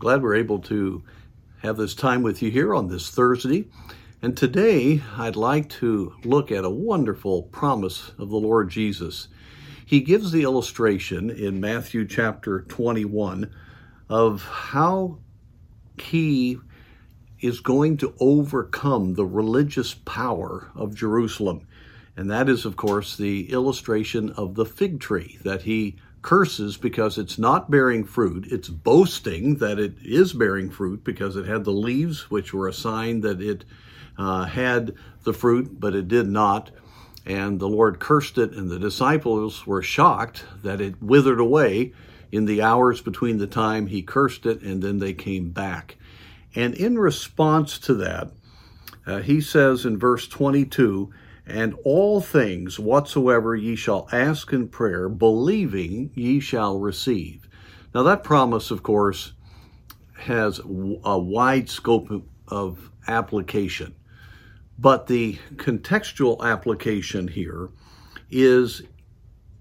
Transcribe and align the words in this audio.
Glad 0.00 0.22
we're 0.22 0.36
able 0.36 0.60
to 0.60 1.02
have 1.58 1.76
this 1.76 1.94
time 1.94 2.22
with 2.22 2.40
you 2.40 2.50
here 2.50 2.74
on 2.74 2.88
this 2.88 3.10
Thursday. 3.10 3.68
And 4.22 4.34
today 4.34 5.02
I'd 5.18 5.36
like 5.36 5.68
to 5.80 6.14
look 6.24 6.50
at 6.50 6.64
a 6.64 6.70
wonderful 6.70 7.42
promise 7.42 8.12
of 8.16 8.30
the 8.30 8.38
Lord 8.38 8.70
Jesus. 8.70 9.28
He 9.84 10.00
gives 10.00 10.32
the 10.32 10.42
illustration 10.42 11.28
in 11.28 11.60
Matthew 11.60 12.06
chapter 12.06 12.62
21 12.62 13.54
of 14.08 14.42
how 14.42 15.18
he 16.00 16.56
is 17.42 17.60
going 17.60 17.98
to 17.98 18.14
overcome 18.20 19.12
the 19.12 19.26
religious 19.26 19.92
power 19.92 20.70
of 20.74 20.94
Jerusalem. 20.94 21.66
And 22.16 22.30
that 22.30 22.48
is, 22.48 22.64
of 22.64 22.74
course, 22.74 23.18
the 23.18 23.52
illustration 23.52 24.30
of 24.30 24.54
the 24.54 24.64
fig 24.64 24.98
tree 24.98 25.38
that 25.44 25.60
he 25.60 25.96
curses 26.22 26.76
because 26.76 27.18
it's 27.18 27.38
not 27.38 27.70
bearing 27.70 28.04
fruit. 28.04 28.46
It's 28.50 28.68
boasting 28.68 29.56
that 29.56 29.78
it 29.78 29.94
is 30.02 30.32
bearing 30.32 30.70
fruit 30.70 31.02
because 31.04 31.36
it 31.36 31.46
had 31.46 31.64
the 31.64 31.72
leaves, 31.72 32.30
which 32.30 32.52
were 32.52 32.68
a 32.68 32.72
sign 32.72 33.20
that 33.20 33.40
it 33.40 33.64
uh, 34.18 34.44
had 34.44 34.94
the 35.24 35.32
fruit, 35.32 35.80
but 35.80 35.94
it 35.94 36.08
did 36.08 36.28
not. 36.28 36.70
And 37.26 37.60
the 37.60 37.68
Lord 37.68 38.00
cursed 38.00 38.38
it, 38.38 38.52
and 38.52 38.70
the 38.70 38.78
disciples 38.78 39.66
were 39.66 39.82
shocked 39.82 40.44
that 40.62 40.80
it 40.80 41.02
withered 41.02 41.40
away 41.40 41.92
in 42.32 42.44
the 42.44 42.62
hours 42.62 43.00
between 43.00 43.38
the 43.38 43.46
time 43.46 43.86
he 43.86 44.02
cursed 44.02 44.46
it 44.46 44.62
and 44.62 44.82
then 44.82 44.98
they 44.98 45.12
came 45.12 45.50
back. 45.50 45.96
And 46.54 46.74
in 46.74 46.98
response 46.98 47.78
to 47.80 47.94
that, 47.94 48.30
uh, 49.06 49.18
he 49.20 49.40
says 49.40 49.84
in 49.84 49.98
verse 49.98 50.28
22 50.28 51.12
and 51.50 51.74
all 51.84 52.20
things 52.20 52.78
whatsoever 52.78 53.54
ye 53.56 53.76
shall 53.76 54.08
ask 54.12 54.52
in 54.52 54.68
prayer, 54.68 55.08
believing 55.08 56.10
ye 56.14 56.40
shall 56.40 56.78
receive. 56.78 57.48
Now, 57.94 58.04
that 58.04 58.22
promise, 58.22 58.70
of 58.70 58.82
course, 58.82 59.32
has 60.14 60.60
a 60.60 61.18
wide 61.18 61.68
scope 61.68 62.24
of 62.48 62.90
application. 63.08 63.94
But 64.78 65.06
the 65.06 65.38
contextual 65.56 66.42
application 66.42 67.28
here 67.28 67.70
is 68.30 68.82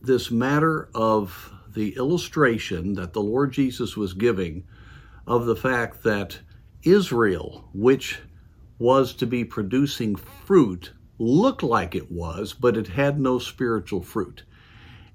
this 0.00 0.30
matter 0.30 0.88
of 0.94 1.52
the 1.74 1.96
illustration 1.96 2.94
that 2.94 3.12
the 3.12 3.22
Lord 3.22 3.52
Jesus 3.52 3.96
was 3.96 4.12
giving 4.12 4.64
of 5.26 5.46
the 5.46 5.56
fact 5.56 6.02
that 6.04 6.38
Israel, 6.82 7.68
which 7.72 8.20
was 8.78 9.14
to 9.14 9.26
be 9.26 9.44
producing 9.44 10.16
fruit 10.16 10.92
looked 11.18 11.62
like 11.62 11.94
it 11.94 12.10
was, 12.10 12.52
but 12.52 12.76
it 12.76 12.88
had 12.88 13.18
no 13.18 13.38
spiritual 13.38 14.02
fruit. 14.02 14.44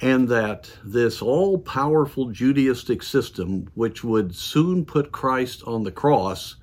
And 0.00 0.28
that 0.28 0.70
this 0.84 1.20
all 1.20 1.58
powerful 1.58 2.28
Judaistic 2.28 3.02
system, 3.02 3.68
which 3.74 4.04
would 4.04 4.34
soon 4.34 4.84
put 4.84 5.10
Christ 5.10 5.62
on 5.66 5.82
the 5.82 5.90
cross, 5.90 6.56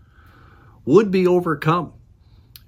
would 0.86 1.12
be 1.12 1.28
overcome. 1.28 1.94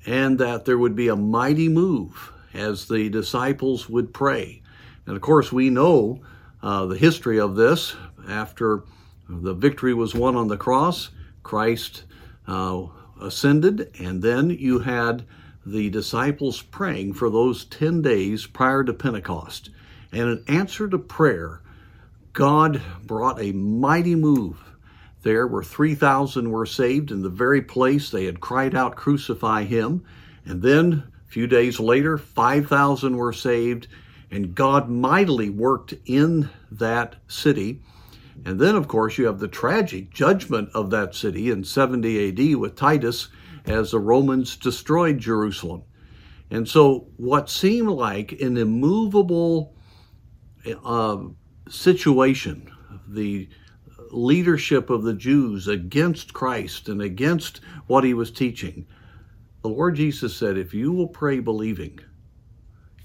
And 0.06 0.40
that 0.40 0.66
there 0.66 0.78
would 0.78 0.96
be 0.96 1.08
a 1.08 1.16
mighty 1.16 1.70
move 1.70 2.34
as 2.54 2.88
the 2.88 3.10
disciples 3.10 3.90
would 3.90 4.14
pray. 4.14 4.62
And 5.06 5.16
of 5.16 5.22
course, 5.22 5.52
we 5.52 5.70
know 5.70 6.22
uh, 6.62 6.86
the 6.86 6.98
history 6.98 7.40
of 7.40 7.56
this. 7.56 7.96
After 8.28 8.84
the 9.30 9.54
victory 9.54 9.94
was 9.94 10.14
won 10.14 10.36
on 10.36 10.50
the 10.50 10.58
cross, 10.58 11.12
Christ 11.44 12.04
uh, 12.46 12.88
ascended, 13.22 13.96
and 14.00 14.22
then 14.22 14.50
you 14.50 14.80
had 14.80 15.26
the 15.72 15.90
disciples 15.90 16.62
praying 16.62 17.14
for 17.14 17.30
those 17.30 17.66
10 17.66 18.02
days 18.02 18.46
prior 18.46 18.84
to 18.84 18.94
Pentecost. 18.94 19.70
And 20.12 20.22
in 20.30 20.44
answer 20.48 20.88
to 20.88 20.98
prayer, 20.98 21.62
God 22.34 22.82
brought 23.06 23.42
a 23.42 23.52
mighty 23.52 24.16
move 24.16 24.64
there 25.28 25.46
were 25.46 25.62
3,000 25.62 26.52
were 26.52 26.66
saved 26.66 27.12
in 27.12 27.22
the 27.22 27.30
very 27.30 27.62
place 27.62 28.10
they 28.10 28.24
had 28.24 28.40
cried 28.40 28.74
out, 28.74 28.96
Crucify 28.96 29.64
him. 29.64 30.06
And 30.46 30.62
then 30.62 31.04
a 31.28 31.30
few 31.30 31.48
days 31.48 31.82
later, 31.82 32.18
5,000 32.18 33.18
were 33.18 33.34
saved, 33.34 33.88
and 34.32 34.56
God 34.56 34.90
mightily 34.90 35.50
worked 35.50 35.94
in 36.06 36.50
that 36.72 37.16
city. 37.28 37.82
And 38.46 38.58
then, 38.58 38.76
of 38.76 38.88
course, 38.88 39.18
you 39.18 39.26
have 39.26 39.40
the 39.40 39.50
tragic 39.50 40.14
judgment 40.14 40.70
of 40.74 40.92
that 40.92 41.14
city 41.14 41.50
in 41.50 41.66
70 41.66 42.30
AD 42.30 42.56
with 42.56 42.78
Titus 42.78 43.28
as 43.68 43.92
the 43.92 44.00
Romans 44.00 44.56
destroyed 44.56 45.20
Jerusalem. 45.20 45.84
And 46.50 46.68
so, 46.68 47.08
what 47.18 47.50
seemed 47.50 47.90
like 47.90 48.32
an 48.34 48.58
immovable 48.58 49.76
uh, 50.84 51.18
situation, 51.70 52.72
the 53.08 53.50
leadership 54.12 54.90
of 54.90 55.04
the 55.04 55.14
Jews 55.14 55.68
against 55.68 56.34
Christ 56.34 56.88
and 56.88 57.02
against 57.02 57.60
what 57.88 58.06
he 58.06 58.14
was 58.14 58.32
teaching, 58.32 58.86
the 59.62 59.70
Lord 59.70 59.96
Jesus 59.96 60.36
said, 60.36 60.58
If 60.58 60.74
you 60.74 60.94
will 60.94 61.10
pray 61.10 61.40
believing, 61.40 62.00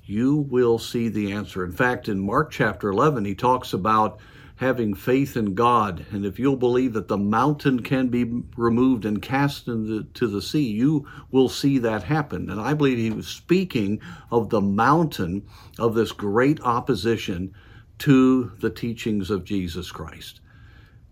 you 0.04 0.36
will 0.36 0.78
see 0.78 1.08
the 1.08 1.32
answer. 1.32 1.64
In 1.64 1.72
fact, 1.72 2.08
in 2.08 2.20
Mark 2.20 2.52
chapter 2.52 2.88
11, 2.90 3.24
he 3.24 3.34
talks 3.34 3.72
about 3.72 4.20
having 4.56 4.94
faith 4.94 5.36
in 5.36 5.54
God. 5.54 6.06
And 6.10 6.24
if 6.24 6.38
you'll 6.38 6.56
believe 6.56 6.92
that 6.92 7.08
the 7.08 7.18
mountain 7.18 7.82
can 7.82 8.08
be 8.08 8.42
removed 8.56 9.04
and 9.04 9.20
cast 9.20 9.68
into 9.68 10.26
the, 10.26 10.42
sea, 10.42 10.70
you 10.70 11.06
will 11.30 11.48
see 11.48 11.78
that 11.78 12.04
happen. 12.04 12.50
And 12.50 12.60
I 12.60 12.74
believe 12.74 12.98
he 12.98 13.10
was 13.10 13.26
speaking 13.26 14.00
of 14.30 14.50
the 14.50 14.60
mountain 14.60 15.46
of 15.78 15.94
this 15.94 16.12
great 16.12 16.60
opposition 16.60 17.54
to 17.98 18.52
the 18.60 18.70
teachings 18.70 19.30
of 19.30 19.44
Jesus 19.44 19.90
Christ. 19.90 20.40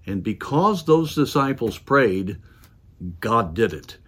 And 0.06 0.22
because 0.22 0.84
those 0.84 1.14
disciples 1.14 1.78
prayed, 1.78 2.38
God 3.20 3.54
did 3.54 3.72
it. 3.72 3.98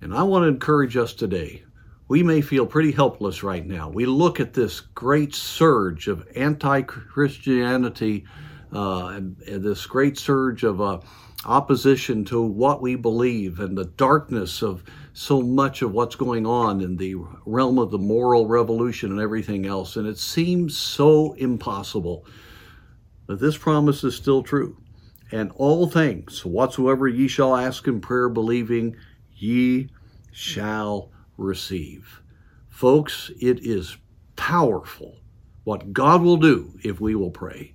And 0.00 0.14
I 0.14 0.22
want 0.22 0.44
to 0.44 0.48
encourage 0.48 0.96
us 0.96 1.12
today. 1.12 1.64
We 2.08 2.22
may 2.22 2.40
feel 2.40 2.66
pretty 2.66 2.92
helpless 2.92 3.42
right 3.42 3.64
now. 3.64 3.88
We 3.88 4.06
look 4.06 4.40
at 4.40 4.54
this 4.54 4.80
great 4.80 5.34
surge 5.34 6.08
of 6.08 6.26
anti 6.34 6.82
Christianity 6.82 8.24
and, 8.72 9.40
and, 9.42 9.64
this 9.64 9.86
great 9.86 10.18
surge 10.18 10.62
of 10.62 10.80
uh, 10.80 11.00
opposition 11.44 12.24
to 12.26 12.40
what 12.40 12.80
we 12.80 12.94
believe 12.94 13.58
and 13.60 13.76
the 13.76 13.86
darkness 13.86 14.62
of 14.62 14.84
so 15.12 15.40
much 15.40 15.82
of 15.82 15.92
what's 15.92 16.14
going 16.14 16.46
on 16.46 16.80
in 16.80 16.96
the 16.96 17.16
realm 17.46 17.78
of 17.78 17.90
the 17.90 17.98
moral 17.98 18.46
revolution 18.46 19.10
and 19.10 19.20
everything 19.20 19.66
else. 19.66 19.96
And 19.96 20.06
it 20.06 20.18
seems 20.18 20.76
so 20.76 21.32
impossible. 21.34 22.26
But 23.26 23.40
this 23.40 23.56
promise 23.56 24.04
is 24.04 24.14
still 24.14 24.42
true. 24.42 24.76
And 25.32 25.52
all 25.54 25.88
things 25.88 26.44
whatsoever 26.44 27.06
ye 27.06 27.28
shall 27.28 27.56
ask 27.56 27.86
in 27.86 28.00
prayer, 28.00 28.28
believing, 28.28 28.96
ye 29.34 29.90
shall 30.32 31.10
receive. 31.36 32.20
Folks, 32.68 33.30
it 33.40 33.64
is 33.64 33.96
powerful 34.36 35.20
what 35.64 35.92
God 35.92 36.22
will 36.22 36.36
do 36.36 36.78
if 36.82 37.00
we 37.00 37.14
will 37.14 37.30
pray. 37.30 37.74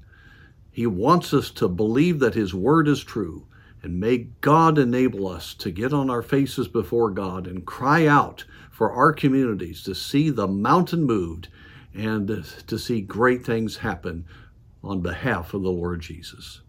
He 0.75 0.85
wants 0.85 1.33
us 1.33 1.51
to 1.51 1.69
believe 1.69 2.19
that 2.19 2.33
His 2.33 2.53
Word 2.53 2.89
is 2.89 3.01
true. 3.01 3.47
And 3.81 3.97
may 3.97 4.27
God 4.41 4.77
enable 4.77 5.25
us 5.25 5.53
to 5.53 5.71
get 5.71 5.93
on 5.93 6.09
our 6.09 6.21
faces 6.21 6.67
before 6.67 7.11
God 7.11 7.47
and 7.47 7.65
cry 7.65 8.05
out 8.05 8.43
for 8.71 8.91
our 8.91 9.13
communities 9.13 9.81
to 9.83 9.95
see 9.95 10.29
the 10.29 10.49
mountain 10.49 11.05
moved 11.05 11.47
and 11.93 12.43
to 12.67 12.77
see 12.77 12.99
great 12.99 13.45
things 13.45 13.77
happen 13.77 14.25
on 14.83 14.99
behalf 14.99 15.53
of 15.53 15.61
the 15.61 15.71
Lord 15.71 16.01
Jesus. 16.01 16.59